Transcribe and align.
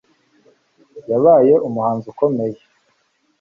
Yabaye 1.11 1.53
umuhanzi 1.67 2.05
ukomeye 2.13 2.57